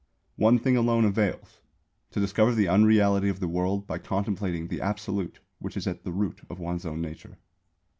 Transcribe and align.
One 0.37 0.57
thing 0.57 0.75
alone 0.75 1.05
avails 1.05 1.59
to 2.09 2.19
discover 2.19 2.55
the 2.55 2.67
unreality 2.67 3.29
of 3.29 3.39
the 3.39 3.47
World 3.47 3.85
by 3.85 3.99
contemplating 3.99 4.67
the 4.67 4.81
Absolute 4.81 5.41
which 5.59 5.77
is 5.77 5.85
at 5.85 6.03
the 6.03 6.11
root 6.11 6.41
of 6.49 6.59
one's 6.59 6.87
own 6.87 7.01
nature. 7.01 7.37